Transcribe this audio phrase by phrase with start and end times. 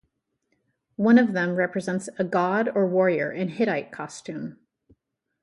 [0.95, 4.57] One of them represents a god or warrior in Hittite costume.